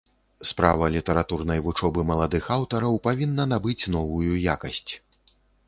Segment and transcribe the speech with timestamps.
[0.51, 4.91] Справа літаратурнай вучобы маладых аўтараў павінна набыць новую якасць.